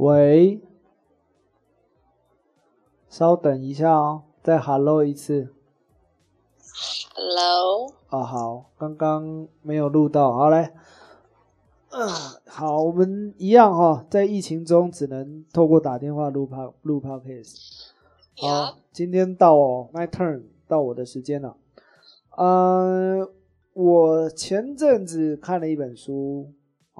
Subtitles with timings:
[0.00, 0.62] 喂，
[3.10, 5.52] 稍等一下哦，再 hello 一次。
[7.14, 10.72] Hello，啊，好，刚刚没有录到，好来，
[11.90, 12.08] 嗯、
[12.46, 17.90] 好，我们一样哈、在疫情中只能透过打电话录 p 录 podcast。
[18.38, 21.58] 好，今天到哦，my turn，到我的时间了。
[22.38, 23.30] 呃，
[23.74, 26.50] 我前阵子看了一本书，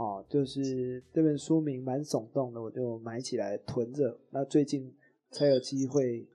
[0.00, 4.18] 哦，就是这本书名蛮耸动的，我就买起来囤着。
[4.30, 4.90] 那最近
[5.30, 6.26] 才有机会，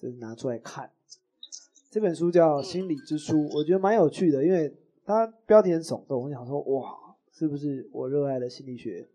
[0.00, 0.88] 就拿出来看。
[1.90, 4.72] 这本书叫《心理之书》，我觉得蛮有趣的，因为
[5.04, 6.22] 它标题很耸动。
[6.22, 9.08] 我想说，哇，是不是我热爱的心理学？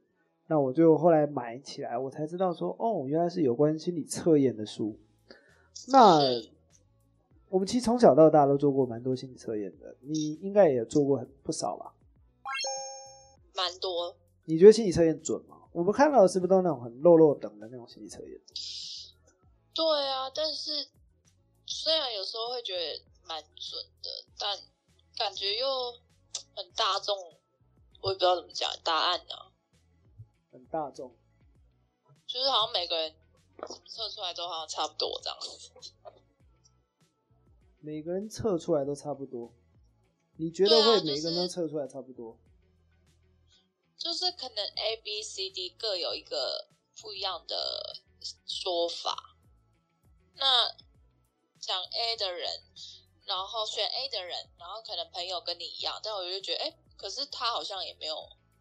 [0.48, 4.98] 那我就后来买起来，我才知道说，哦，原来是有关心理测验的书。
[5.88, 6.20] 那
[7.48, 11.94] 我们其实从小到大都做过蛮多心理测验的，你应该也做过很不少吧？
[13.68, 14.16] 蛮多。
[14.46, 15.68] 你觉得心理测验准吗？
[15.74, 18.42] 我们看到的是不是都那种很肉肉等的那种心理测验？
[19.74, 20.88] 对啊，但是
[21.66, 24.58] 虽然有时候会觉得蛮准的，但
[25.18, 25.68] 感觉又
[26.56, 27.16] 很大众，
[28.02, 29.36] 我也不知道怎么讲答案呢、
[30.52, 31.14] 很大众，
[32.26, 33.14] 就是好像每个人
[33.86, 35.72] 测出来都好像差不多这样子。
[37.82, 39.54] 每个人测出来都差不多。
[40.38, 42.38] 你觉得会每个人都测出来差不多？
[44.08, 46.70] 就是可能 A、B、C、D 各有一个
[47.02, 47.98] 不一样的
[48.46, 49.36] 说法。
[50.34, 50.70] 那
[51.60, 52.50] 讲 A 的人，
[53.26, 58.16] 然后选 A 的人，然后可能朋友跟你一样，但我就觉得，哎，可是他好像也没有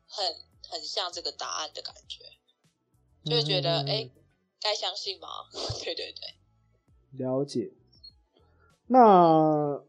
[0.09, 0.35] 很
[0.69, 2.25] 很像这个答案的感觉，
[3.25, 4.11] 就会觉得，嗯哎、
[4.61, 5.29] 该相信吗？
[5.85, 6.35] 对对对，
[7.25, 7.71] 了解。
[8.89, 9.81] 那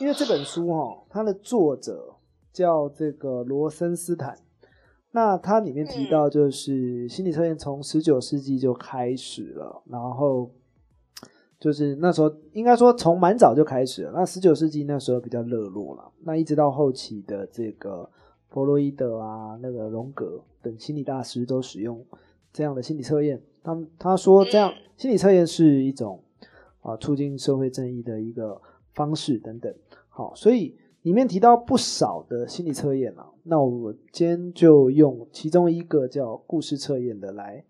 [0.00, 2.20] 因为这本书哈、它的作者
[2.52, 4.40] 叫这个罗森斯坦，
[5.16, 10.50] 那它里面提到就是心理测验从十九世纪就开始了，然后
[11.60, 14.12] 就是那时候应该说从蛮早就开始了。
[14.12, 18.10] 那十九世纪那时候比较热络了，那一直到后期的这个
[18.48, 22.04] 弗洛伊德啊、那个荣格等心理大师都使用
[22.52, 23.40] 这样的心理测验。
[23.62, 26.20] 他们他说这样嗯心理测验是一种
[26.80, 28.60] 啊促进社会正义的一个
[28.92, 29.72] 方式等等。
[30.08, 37.62] 好，所以里面提到不少的心理测验啊，那我今天就用其中一个叫故事测验的来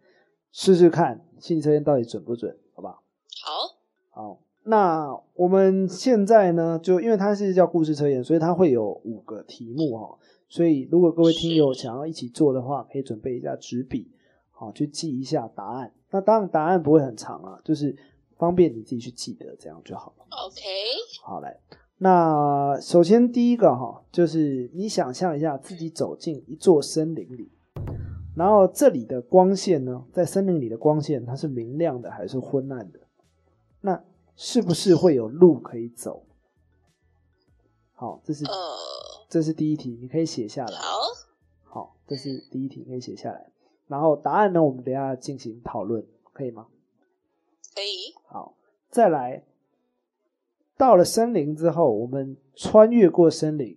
[0.53, 3.03] 试试看心理测验到底准不准，好不好？
[3.43, 10.17] 好，好，那我们现在呢，就因为它是叫故事测验，所以它会有五个题目哈、
[10.49, 14.13] 所以如果各位听友想要一起做的话，可以准备一下纸笔，
[14.53, 15.93] 好去记一下答案。
[16.13, 17.97] 那当然答案不会很长啊，就是
[18.39, 20.25] 方便你自己去记得，这样就好了。
[20.47, 20.63] OK，
[21.25, 21.59] 好，来，
[21.99, 27.51] 那首先第一个哈，就是你想象一下自己走进一座森林里，
[28.37, 33.01] 然后这里的光线呢，在森林里的光线它是明亮的还是昏暗的？
[33.81, 34.05] 那
[34.37, 36.27] 是不是会有路可以走？
[37.93, 38.53] 好，这是呃，
[39.29, 40.77] 这是第一题，你可以写下来。
[40.77, 40.99] 好，
[41.63, 43.51] 好，这是第一题，你可以写下来。
[43.87, 46.67] 然后答案呢，我们等一下进行讨论，可以吗？
[47.75, 48.57] 可以，好，
[48.91, 49.45] 再来，
[50.77, 53.77] 到了森林之后，我们穿越过森林，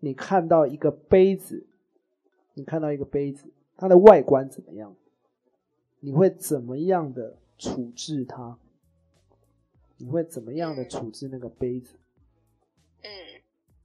[0.00, 1.66] 你看到一个杯子，
[2.54, 4.94] 你看到一个杯子，它的外观怎么样？
[6.00, 8.58] 你会怎么样的处置它？
[9.96, 11.94] 你会怎么样的处置那个杯子？
[13.02, 13.08] 嗯，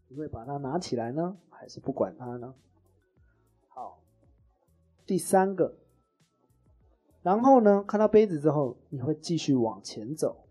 [0.08, 2.56] 你会把它拿起来呢，还是不管它呢？
[3.68, 4.02] 好，
[5.06, 5.78] 第三个，
[7.22, 10.49] 然后呢，看到杯子之后，你会继续往前走，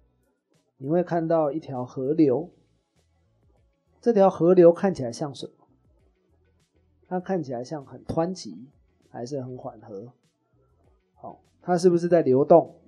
[0.79, 2.51] 你会看到一条河流。
[4.01, 5.53] 这条河流看起来像什么？
[7.09, 8.69] 它看起来像很湍急，
[9.11, 10.13] 还是很缓和？
[11.15, 12.81] 好，它是不是在流动？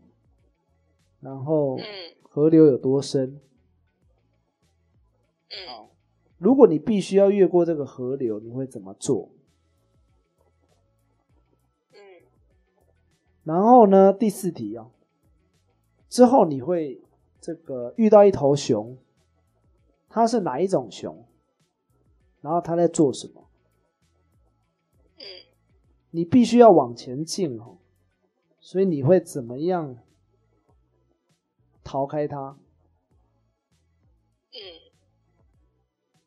[1.21, 1.85] 然后嗯，
[2.23, 3.41] 河流有多深？
[5.49, 5.91] 嗯，好，
[6.39, 9.31] 如果你必须要越过这个河流，你会怎么做？
[11.93, 11.99] 嗯，
[13.43, 14.93] 然后呢，第四题哦，
[16.09, 17.03] 之后你会
[17.41, 18.99] 这个遇到一头熊，
[20.09, 21.27] 它是哪一种熊？
[22.41, 23.49] 然后它在做什么？
[25.19, 25.25] 嗯，
[26.11, 27.79] 你必须要往前进哦，
[28.61, 29.99] 所以你会怎么样
[31.83, 32.59] 逃开它？
[34.53, 34.59] 嗯，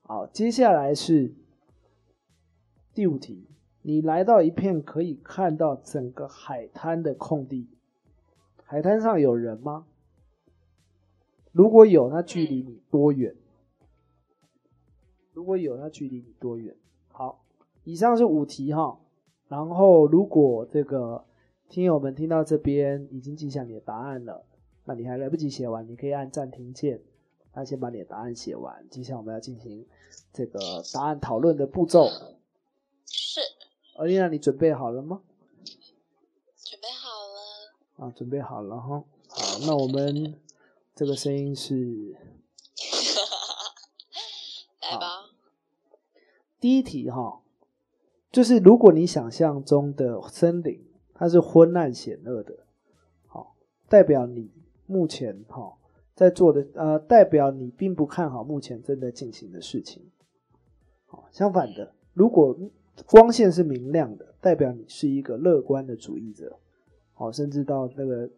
[0.01, 1.33] 好，接下来是
[2.93, 3.47] 第五题。
[3.81, 7.67] 你来到一片可以看到整个海滩的空地，
[8.63, 9.87] 海滩上有人吗？
[11.53, 13.33] 如果有，那距离你多远？
[15.31, 16.75] 如果有，那距离你多远？
[17.07, 17.45] 好，
[17.85, 18.99] 以上是五题哈。
[19.47, 21.25] 然后，如果这个
[21.69, 24.43] 听友们听到这边已经记下你的答案了，
[24.85, 26.99] 那你还来不及写完，你可以按暂停键，
[27.53, 28.87] 那先把你的答案写完。
[28.89, 29.85] 接下来我们要进行
[30.31, 30.59] 这个
[30.91, 32.07] 答案讨论的步骤。
[33.05, 33.39] 是
[33.97, 35.21] 欧丽娜，你准备好了吗？
[36.57, 38.07] 准备好了。
[38.07, 39.03] 啊，准备好了哈。
[39.27, 40.33] 好，那我们
[40.95, 41.75] 这个声音是
[44.81, 45.31] 来吧。
[46.59, 47.41] 第一题哈，
[48.31, 52.67] 就是如果你想象中的森林它是昏暗险恶的，
[53.25, 53.55] 好，
[53.89, 54.51] 代表你
[54.85, 55.77] 目前哈
[56.13, 60.11] 在做的呃，代表你并不看好目前正在进行的事情。
[61.05, 62.55] 好，相反的，如果
[63.07, 66.59] 光线是明亮的，代表你是一个乐观的主义者。
[67.13, 68.29] 好，甚至到那个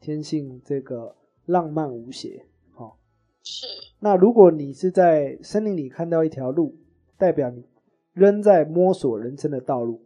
[0.00, 1.16] 天性这个
[1.50, 2.46] 浪漫无邪。
[2.72, 2.98] 好，
[3.42, 3.66] 是。
[3.98, 6.76] 那如果你是在森林里看到一条路，
[7.18, 7.64] 代表你
[8.12, 10.02] 仍在摸索人生的道路。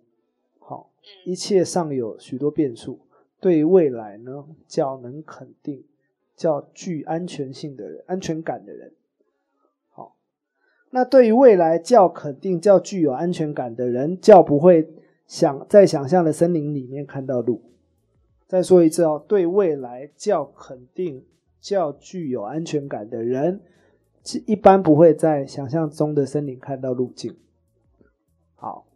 [0.58, 0.90] 好，
[1.24, 3.00] 一切尚有许多变数。
[3.40, 5.84] 对未来呢，较能肯定、
[6.34, 8.94] 较具安全性的人、安全感的人。
[9.90, 10.16] 好，
[10.90, 14.88] 那对于未来较肯定、较具有安全感的人，较不会
[15.26, 17.60] 想在想象的森林里面看到路。
[18.54, 21.26] 再说一次哦，对未来较肯定、
[21.60, 23.60] 较具有安全感的人，
[24.46, 27.36] 一般不会在想象中的森林看到路径。
[28.54, 28.86] 好，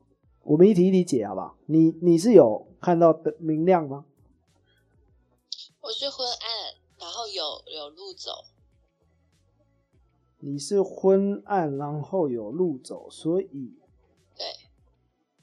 [0.44, 1.58] 我们一题一题解，好不好？
[1.66, 4.05] 你你是有看到的明亮吗？
[5.81, 7.43] 我是昏暗，然后有
[7.75, 8.31] 有路走。
[10.38, 13.76] 你是昏暗，然后有路走，所以
[14.37, 14.46] 对。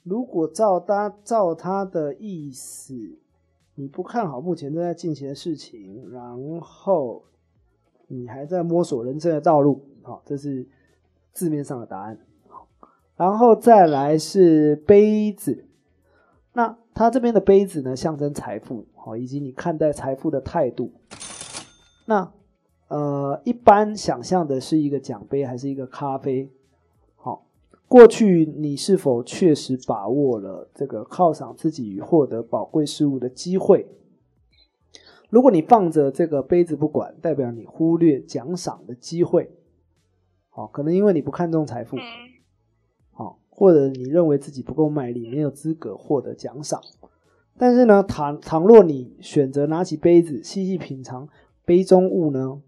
[0.02, 3.18] 如果照他照他的意思。
[3.78, 7.22] 你不看好目前正在进行的事情，然后
[8.08, 10.66] 你还在摸索人生的道路，好，这是
[11.32, 12.18] 字面上的答案。
[12.48, 12.66] 好，
[13.16, 15.66] 然后再来是杯子，
[16.54, 20.92] 那它这边的杯子呢，象征财富，好，以及你看待财富的态度。
[22.06, 22.32] 那
[22.88, 26.50] 呃，一般想象的是一个奖杯还是一个咖啡？
[27.88, 33.86] 过去你是否确实把握了这个犒赏自己与获得宝贵事物的机会？
[35.30, 39.50] 如果你放着这个杯子不管，代表你忽略奖赏的机会。
[40.48, 41.96] 好，可能因为你不看重财富，
[43.12, 46.80] 好，或者你认为自己不够卖力，没有资格获得奖赏。
[47.58, 51.28] 但是呢，倘倘若你选择拿起杯子细细品尝
[51.64, 52.60] 杯中物呢，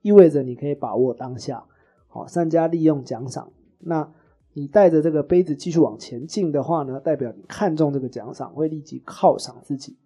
[0.00, 1.64] 意味着你可以把握当下，
[2.08, 3.52] 好，善加利用奖赏。
[3.80, 4.12] 那
[4.54, 9.96] 你带着这个杯子继续往前进的话呢，代表你看中这个奖赏，会立即犒赏自己。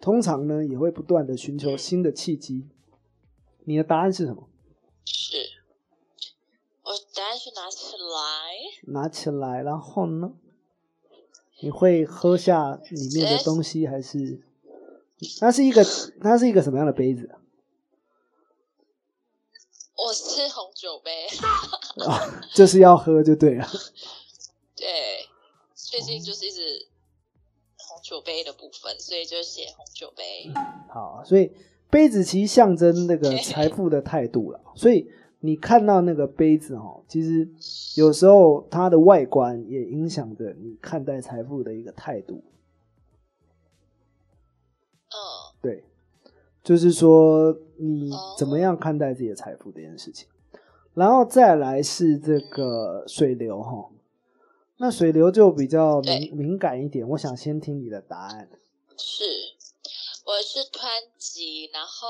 [0.00, 2.68] 通常呢，也会不断的寻求新的契机。
[3.64, 4.48] 你的答案是什么？
[5.04, 5.36] 是，
[6.82, 8.92] 我答案是拿起来。
[8.92, 10.32] 拿起来，然后呢？
[11.62, 14.42] 你会喝下里面的东西，还是？
[15.38, 15.84] 它是一个，
[16.20, 17.30] 它是一个什么样的杯子？
[19.94, 21.26] 我是红酒杯
[22.06, 23.66] 啊，就是要喝就对了。
[24.76, 24.86] 对，
[25.74, 26.88] 最近就是一直
[27.76, 30.50] 红酒杯的部分，所以就写红酒杯。
[30.88, 31.52] 好，所以
[31.90, 34.60] 杯子其实象征那个财富的态度了。
[34.74, 37.48] 所以你看到那个杯子哦，其实
[37.96, 42.44] 有时候它的外观也影响着你看待财富的一个态度。
[45.08, 45.16] 嗯，
[45.60, 45.84] 对。
[46.62, 50.28] 就是说，你怎么样看待自己的财富这件事情，
[50.94, 53.90] 然后再来是这个水流哈，
[54.78, 57.08] 那水流就比较敏敏感一点。
[57.10, 58.48] 我想先听你的答案。
[58.96, 59.24] 是，
[60.24, 62.06] 我是湍急，然后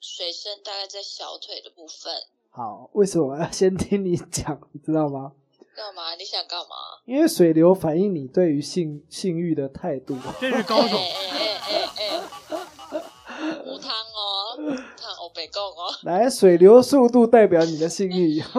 [0.00, 2.12] 水深大概在小腿的部分。
[2.50, 4.60] 好，为什么要先听你讲？
[4.72, 5.32] 你知道吗？
[5.74, 6.14] 干嘛？
[6.14, 6.76] 你想干嘛？
[7.06, 10.16] 因为水流反映你对于性性欲的态度。
[10.40, 10.96] 这是高手。
[13.64, 14.56] 无汤哦，
[14.96, 15.92] 汤欧北贡哦。
[16.02, 18.40] 来，水流速度代表你的性欲。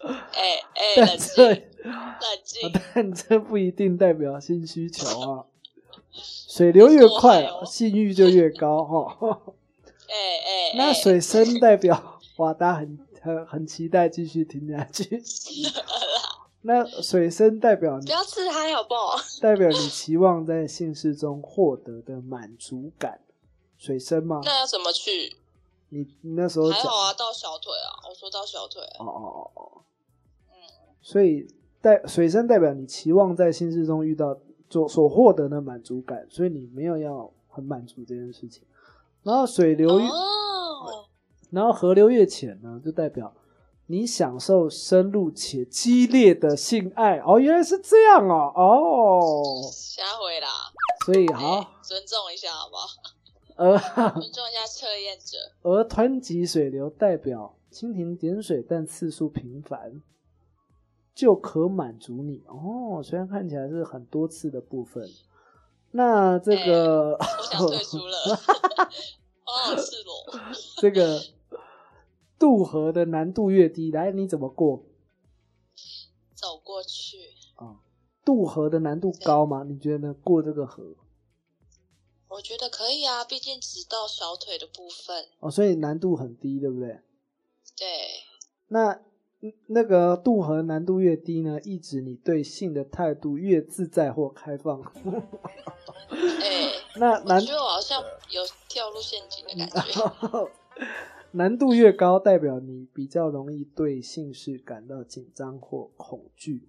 [0.00, 1.60] 哎 哎，冷静，冷
[2.44, 2.72] 静。
[2.94, 5.44] 但这不一定代表性需求啊。
[6.12, 9.40] 水流越快，性欲就越高哈。
[10.08, 15.22] 哎哎，那水深代表哇，大家很很很期待继续听下去。
[16.62, 19.16] 那水深代表你不要自嗨好不好？
[19.40, 23.20] 代表你期望在性事中获得的满足感。
[23.78, 24.40] 水深吗？
[24.44, 25.36] 那要怎么去？
[25.90, 27.88] 你那时候还好啊，到小腿啊。
[28.08, 28.82] 我说到小腿。
[28.98, 29.82] 哦哦哦哦。
[30.50, 30.54] 嗯。
[31.00, 31.46] 所以
[31.80, 34.36] 代水深代表你期望在性事中遇到
[34.68, 38.64] 所所获得的满足感，所以你没有要很满足这件事情。
[39.22, 40.06] 然后水流越，
[41.50, 43.32] 然后河流越浅呢，就代表
[43.90, 47.18] 你享受深入且激烈的性爱。
[47.20, 49.42] 哦，原来是这样哦，哦，
[49.72, 50.48] 下回啦，
[51.06, 52.86] 所以哎好，尊重一下好不好？
[53.56, 55.36] 呃尊重一下测验者。
[55.62, 60.02] 而湍急水流代表蜻蜓点水，但次数频繁，
[61.14, 63.02] 就可满足你哦。
[63.02, 65.08] 虽然看起来是很多次的部分，
[65.92, 68.16] 那这个、我想退出了，
[69.46, 70.42] 我好赤裸。
[70.82, 71.18] 这个
[72.38, 74.84] 渡河的难度越低，来你怎么过
[76.34, 77.18] 走过去，
[77.56, 77.80] 啊？
[78.24, 79.64] 渡河的难度高吗？
[79.66, 80.14] 你觉得呢？
[80.22, 80.94] 过这个河
[82.28, 85.26] 我觉得可以啊，毕竟只到小腿的部分。
[85.40, 87.00] 哦，所以难度很低，对不对？
[87.76, 87.86] 对，
[88.68, 89.00] 那
[89.40, 94.80] 嗯那个渡河难度越低呢，意指你对性的态度越自在或开放。
[96.10, 100.00] 哎、 那难我觉得我好像有跳入陷阱的感觉。
[101.32, 106.68] 难度越高，代表你比较容易对性事感到紧张或恐惧。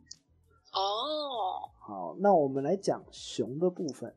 [0.73, 4.13] 哦，好，那我们来讲熊的部分。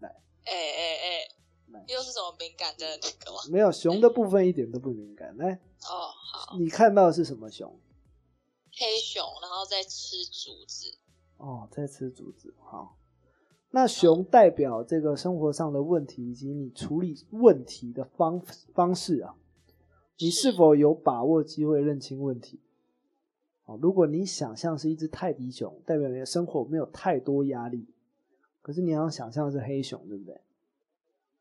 [0.00, 0.08] 来
[0.44, 1.28] 哎哎
[1.70, 3.38] 来哎，又是什么敏感的那个吗？
[3.50, 5.36] 没有熊的部分一点都不敏感。
[5.36, 7.78] 来，哦，好，你看到的是什么熊？
[8.72, 10.98] 黑熊，然后再吃竹子。
[11.36, 12.52] 哦，在吃竹子。
[12.58, 12.96] 好，
[13.70, 18.42] 那熊代表这个生活上的问题以及你处理问题的方
[18.74, 19.36] 方式啊。
[20.18, 22.60] 你是否有把握机会认清问题？
[23.64, 27.86] 哦，如果你想象是一只泰迪熊，代表你的生活没有太多压力。
[28.62, 30.34] 可是你要想象的是黑熊，对不对？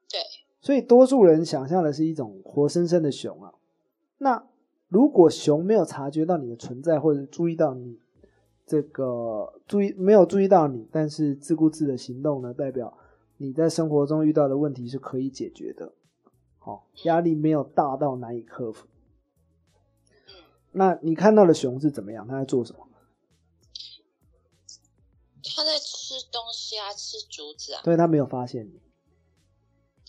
[0.10, 0.20] 对。
[0.62, 3.54] 所以多数人想象的是一种活生生的熊啊。
[4.18, 4.48] 那
[4.90, 8.00] 如果熊没有察觉到你的存在，或者注意到你
[8.66, 12.98] 这个注意没有注意到你，但是自顾自的行动呢，代表
[13.38, 15.94] 你在生活中遇到的问题是可以解决的。
[16.68, 18.88] 好、压力没有大到难以克服。
[20.74, 22.28] 那你看到的熊是怎么样？
[22.28, 22.86] 它在做什么？
[25.56, 28.82] 它在吃东西啊，吃竹子啊，对，它没有发现你。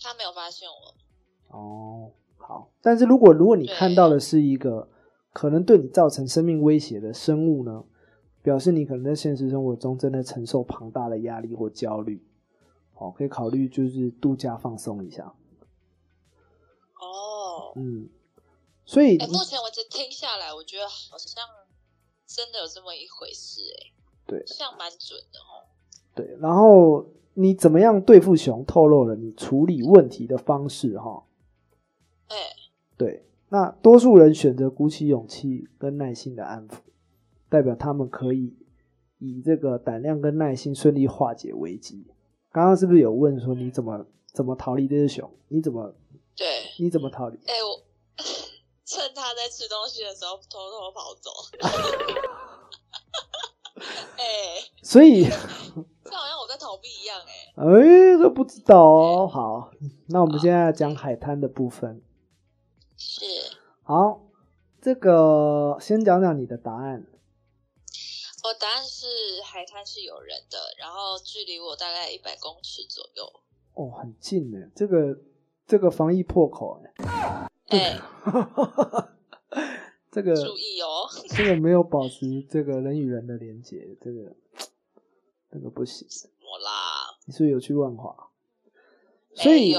[0.03, 1.57] 他没有发现我。
[1.57, 2.73] 哦，好。
[2.83, 4.91] 但是如果如果你看到的是一个
[5.33, 7.85] 可能对你造成生命威胁的生物呢，
[8.43, 12.27] 表示你可能在现实生活中正在承受庞大的压力或焦虑。
[12.95, 15.33] 哦，可以考虑就是度假放松一下。
[17.59, 18.09] 哦，嗯，
[18.85, 21.45] 所以哎、目前为止听下来，我觉得好像
[22.27, 23.93] 真的有这么一回事、哎，
[24.27, 25.67] 对像蛮准的哦。
[26.15, 31.25] 对，然后你怎么样对付熊，透露了你处理问题的方式哈。
[32.29, 32.37] 哎、
[32.97, 36.79] 对，那多数人选择鼓起勇气跟耐心的安抚，
[37.49, 38.57] 代表他们可以
[39.19, 42.07] 以这个胆量跟耐心顺利化解危机。
[42.51, 45.31] 刚刚是不是有问说你怎么怎么逃离这只熊？
[45.49, 46.08] 你怎么对，
[46.79, 47.39] 你怎么逃离？
[47.47, 47.85] 哎、我
[48.85, 51.31] 趁他在吃东西的时候偷偷跑走。
[54.19, 54.25] 哎、
[54.83, 55.25] 所以，
[56.05, 59.29] 这好像我在逃避一样、哎，哎，这不知道哦。
[59.29, 59.71] 好，
[60.09, 62.03] 那我们现在要讲海滩的部分。
[62.97, 63.25] 是
[63.85, 64.23] 好，
[64.83, 67.07] 这个先讲讲你的答案。
[68.43, 69.07] 我答案是
[69.45, 73.25] 海滩是有人的，然后距离我大概一百公尺左右。
[73.75, 75.17] 哦，很近呢，这个
[75.69, 76.81] 这个防疫破口
[77.67, 78.01] 哎，哎、
[80.11, 81.05] 这个注意哦。
[81.29, 84.35] 这个没有保持这个人与人的连接，这个
[85.53, 86.09] 这个不行。
[87.27, 88.17] 你是不是有去万华？
[89.35, 89.75] 所以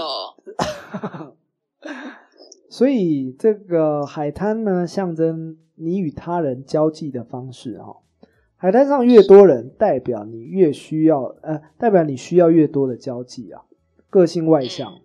[2.70, 7.98] 所以这个海滩呢，象征你与他人交际的方式哈、
[8.56, 13.64] 海滩上越多人，代表你越需要呃，代表你需要越多的交际啊。
[14.12, 15.02] 个性外向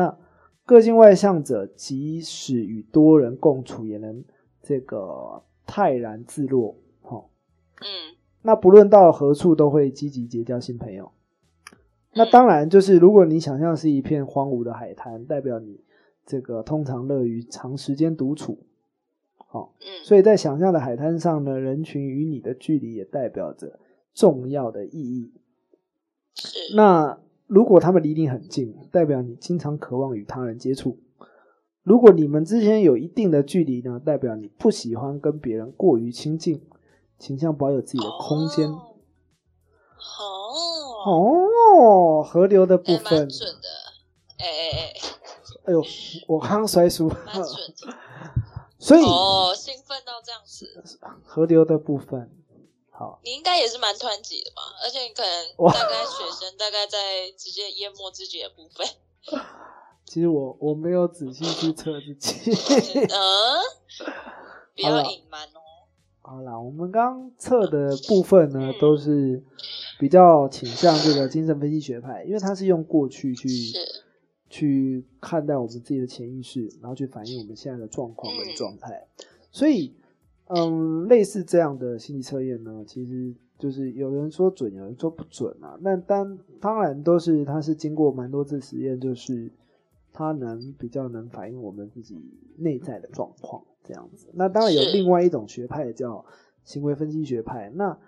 [0.00, 0.18] 那
[0.64, 4.24] 个性外向者，即使与多人共处，也能
[4.62, 7.24] 这个泰然自若哈、哦。
[7.80, 11.12] 嗯，那不论到何处，都会积极结交新朋友。
[12.14, 15.84] 那当然，就是如果你想象是一片荒芜的海滩，代表你
[16.24, 18.64] 这个通常乐于长时间独处。
[19.36, 23.78] 好、嗯，所以在想象的海滩上呢，人群与你的距离也代表着
[24.14, 25.32] 重要的意义。
[26.74, 30.96] 那如果他们离你很近，代表你经常渴望与他人接触；
[31.82, 36.62] 如果你们之间有一定的距离呢，代表你不喜欢跟别人过于亲近，
[37.18, 38.68] 倾向保有自己的空间。
[38.70, 38.86] 哦，
[41.04, 41.34] 哦，
[41.74, 43.68] 哦，河流的部哎，分蛮，准的，
[44.38, 44.94] 哎哎哎，
[45.64, 45.82] 哎呦，
[46.28, 47.10] 我刚刚摔书。
[48.78, 50.66] 所以哦，兴奋到这样子，
[51.24, 52.30] 河流的部分，
[53.00, 58.86] 好，你应该也是蛮湍急的嘛，而且你可能大概水深大概在直接淹没自己的部分。
[60.04, 62.50] 其实我我没有仔细去测自己，
[63.00, 63.16] 嗯，
[64.76, 65.88] 不要隐瞒哦。
[66.20, 69.42] 好啦，我们刚测的部分呢，都是
[69.98, 73.48] 比较倾向这个精神分析学派，因为它是用过去去
[74.50, 79.08] 去看待我们自己的潜意识，然后去反映我们现在的状况跟状态。
[79.50, 79.96] 所以，
[80.54, 85.78] 嗯，类似这样的心理测验呢，其实就是有人说准，有人说不准啊。
[85.80, 89.50] 那当当然都是它是经过蛮多次实验，就是
[90.12, 92.20] 它能比较能反映我们自己
[92.58, 93.62] 内在的状况。
[93.82, 96.24] 这样子，那当然有另外一种学派叫
[96.62, 97.72] 行为分析学派。
[97.74, 97.98] 那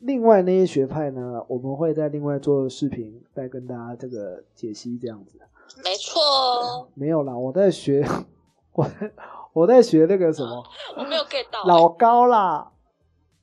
[0.00, 4.98] 另外那些学派呢，我们会在另外做视频再跟大家这个解析。
[4.98, 5.38] 这样子，
[5.82, 6.88] 没错。
[6.94, 8.06] 没有啦，我在学，
[8.78, 8.88] 我
[9.52, 10.64] 我在学那个什么，
[10.96, 12.70] 我没有 get 到老高啦。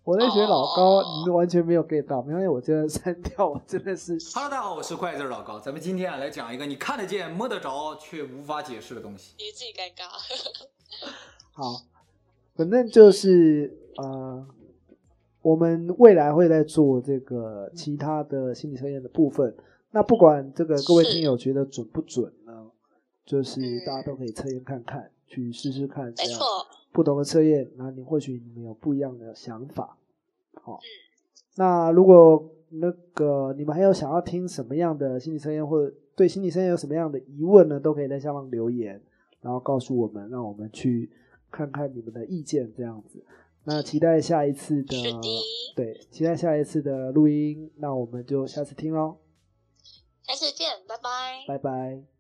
[0.05, 3.49] 我在学老高，你们完全没有 get 到，没关系，我真的删掉。
[3.49, 4.15] 我真的是。
[4.33, 5.59] Hello，大家好，我是怪字老高。
[5.59, 9.33] 咱们今天啊来讲一个你看得见、摸得着却无法解释的东西。
[9.39, 10.05] 你自己尴尬。
[11.51, 11.81] 好，
[12.55, 14.45] 反正就是呃，
[15.41, 19.57] 我们未来会在做这个其他的心理测验的部分。
[19.89, 22.67] 那不管这个各位听友觉得准不准呢，
[23.25, 26.05] 就是大家都可以测验看看，去试试看。
[26.05, 26.45] 没错，
[26.91, 29.97] 不同的测验，那你或许你们有不一样的想法。
[30.61, 30.79] 好，
[31.55, 39.01] 那如果那个你们还有想要听什么样的心理测验，或者对心理测验有什么样的疑问呢，都可以在下方留言，
[39.41, 41.11] 然后告诉我们，让我们去。
[41.51, 43.23] 看看你们的意见，这样子，
[43.63, 44.97] 那期待下一次的，
[45.73, 49.19] 对，期待下一次的录音，那我们就下次听喽，
[50.23, 52.14] 下次见，拜拜，拜拜。